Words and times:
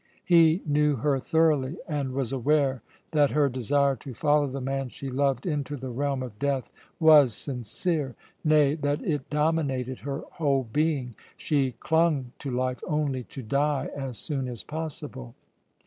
He 0.25 0.63
knew 0.65 0.95
her 0.95 1.19
thoroughly, 1.19 1.77
and 1.87 2.13
was 2.13 2.31
aware 2.31 2.81
that 3.11 3.29
her 3.29 3.47
desire 3.49 3.95
to 3.97 4.15
follow 4.15 4.47
the 4.47 4.59
man 4.59 4.89
she 4.89 5.11
loved 5.11 5.45
into 5.45 5.77
the 5.77 5.91
realm 5.91 6.23
of 6.23 6.39
death 6.39 6.71
was 6.99 7.35
sincere; 7.35 8.15
nay, 8.43 8.73
that 8.73 9.03
it 9.03 9.29
dominated 9.29 9.99
her 9.99 10.21
whole 10.21 10.63
being. 10.73 11.13
She 11.37 11.73
clung 11.73 12.31
to 12.39 12.49
life 12.49 12.79
only 12.87 13.25
to 13.25 13.43
die 13.43 13.91
as 13.95 14.17
soon 14.17 14.47
as 14.47 14.63
possible. 14.63 15.35